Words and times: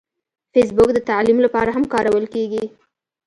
فېسبوک 0.53 0.89
د 0.93 0.99
تعلیم 1.09 1.37
لپاره 1.45 1.69
هم 1.75 1.83
کارول 1.93 2.25
کېږي 2.33 2.63